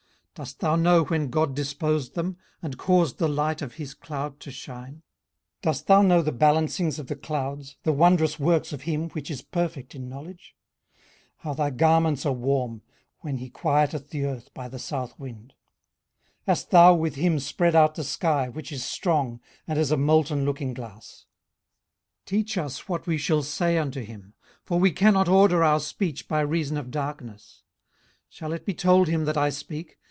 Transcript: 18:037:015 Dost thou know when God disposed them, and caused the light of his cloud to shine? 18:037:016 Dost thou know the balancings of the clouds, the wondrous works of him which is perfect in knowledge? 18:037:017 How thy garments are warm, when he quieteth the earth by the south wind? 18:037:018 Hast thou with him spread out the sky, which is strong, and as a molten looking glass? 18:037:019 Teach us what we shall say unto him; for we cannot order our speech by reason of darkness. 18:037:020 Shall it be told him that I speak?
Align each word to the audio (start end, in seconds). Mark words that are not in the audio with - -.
18:037:015 0.35 0.37
Dost 0.45 0.59
thou 0.61 0.75
know 0.77 1.03
when 1.03 1.29
God 1.29 1.53
disposed 1.55 2.15
them, 2.15 2.37
and 2.61 2.77
caused 2.77 3.17
the 3.17 3.27
light 3.27 3.61
of 3.61 3.73
his 3.73 3.93
cloud 3.93 4.39
to 4.39 4.49
shine? 4.49 4.93
18:037:016 5.61 5.61
Dost 5.63 5.87
thou 5.87 6.01
know 6.01 6.21
the 6.21 6.31
balancings 6.31 6.97
of 6.97 7.07
the 7.07 7.17
clouds, 7.17 7.75
the 7.83 7.91
wondrous 7.91 8.39
works 8.39 8.71
of 8.71 8.83
him 8.83 9.09
which 9.09 9.29
is 9.29 9.41
perfect 9.41 9.93
in 9.93 10.07
knowledge? 10.07 10.55
18:037:017 11.43 11.43
How 11.43 11.53
thy 11.53 11.69
garments 11.69 12.25
are 12.25 12.31
warm, 12.33 12.81
when 13.19 13.37
he 13.37 13.49
quieteth 13.49 14.09
the 14.09 14.23
earth 14.25 14.53
by 14.53 14.69
the 14.69 14.79
south 14.79 15.19
wind? 15.19 15.53
18:037:018 16.47 16.47
Hast 16.47 16.71
thou 16.71 16.95
with 16.95 17.15
him 17.15 17.37
spread 17.37 17.75
out 17.75 17.95
the 17.95 18.03
sky, 18.05 18.47
which 18.47 18.71
is 18.71 18.85
strong, 18.85 19.41
and 19.67 19.77
as 19.77 19.91
a 19.91 19.97
molten 19.97 20.45
looking 20.45 20.73
glass? 20.73 21.25
18:037:019 22.25 22.25
Teach 22.25 22.57
us 22.57 22.87
what 22.87 23.05
we 23.05 23.17
shall 23.17 23.43
say 23.43 23.77
unto 23.77 24.01
him; 24.01 24.33
for 24.63 24.79
we 24.79 24.91
cannot 24.91 25.27
order 25.27 25.61
our 25.61 25.81
speech 25.81 26.29
by 26.29 26.39
reason 26.39 26.77
of 26.77 26.89
darkness. 26.89 27.63
18:037:020 28.31 28.37
Shall 28.37 28.53
it 28.53 28.65
be 28.65 28.73
told 28.73 29.07
him 29.09 29.25
that 29.25 29.37
I 29.37 29.49
speak? 29.49 29.97